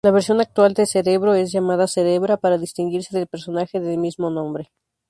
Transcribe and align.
La 0.03 0.09
versión 0.09 0.41
actual 0.41 0.73
de 0.73 0.87
Cerebro 0.87 1.35
es 1.35 1.51
llamada 1.51 1.85
Cerebra, 1.85 2.35
para 2.37 2.57
distinguirse 2.57 3.15
del 3.15 3.27
personaje 3.27 3.79
del 3.79 3.99
mismo 3.99 4.31
nombre. 4.31 4.71